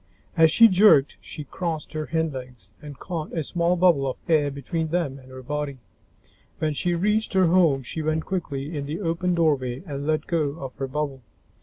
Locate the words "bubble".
3.75-4.07, 10.87-11.21